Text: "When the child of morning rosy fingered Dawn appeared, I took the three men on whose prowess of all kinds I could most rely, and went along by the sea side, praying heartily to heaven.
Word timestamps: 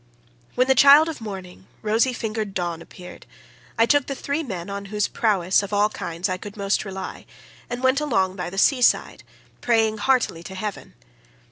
"When 0.55 0.65
the 0.65 0.73
child 0.73 1.09
of 1.09 1.21
morning 1.21 1.67
rosy 1.83 2.11
fingered 2.11 2.55
Dawn 2.55 2.81
appeared, 2.81 3.27
I 3.77 3.85
took 3.85 4.07
the 4.07 4.15
three 4.15 4.41
men 4.41 4.67
on 4.67 4.85
whose 4.85 5.07
prowess 5.07 5.61
of 5.61 5.73
all 5.73 5.89
kinds 5.89 6.27
I 6.27 6.37
could 6.37 6.57
most 6.57 6.83
rely, 6.85 7.27
and 7.69 7.83
went 7.83 8.01
along 8.01 8.35
by 8.35 8.49
the 8.49 8.57
sea 8.57 8.81
side, 8.81 9.21
praying 9.61 9.99
heartily 9.99 10.41
to 10.41 10.55
heaven. 10.55 10.95